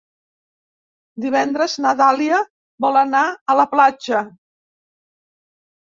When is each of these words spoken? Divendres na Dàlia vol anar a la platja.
Divendres 1.25 1.75
na 1.85 1.93
Dàlia 2.01 2.39
vol 2.87 2.99
anar 3.05 3.23
a 3.29 3.57
la 3.63 3.67
platja. 3.75 4.27